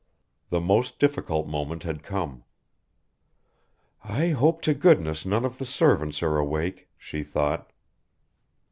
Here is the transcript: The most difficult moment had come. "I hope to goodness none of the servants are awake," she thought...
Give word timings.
The 0.49 0.59
most 0.59 0.97
difficult 0.97 1.45
moment 1.45 1.83
had 1.83 2.01
come. 2.01 2.43
"I 4.03 4.29
hope 4.29 4.63
to 4.63 4.73
goodness 4.73 5.27
none 5.27 5.45
of 5.45 5.59
the 5.59 5.65
servants 5.67 6.23
are 6.23 6.39
awake," 6.39 6.89
she 6.97 7.21
thought... 7.21 7.71